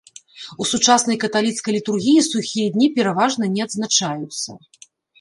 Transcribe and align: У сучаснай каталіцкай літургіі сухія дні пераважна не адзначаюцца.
У 0.63 0.65
сучаснай 0.71 1.19
каталіцкай 1.25 1.71
літургіі 1.77 2.25
сухія 2.31 2.67
дні 2.79 2.91
пераважна 2.99 3.55
не 3.55 3.61
адзначаюцца. 3.71 4.61